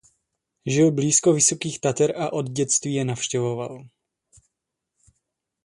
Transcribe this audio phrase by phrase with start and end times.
[0.65, 3.85] Žil blízko Vysokých Tater a od dětství je navštěvoval.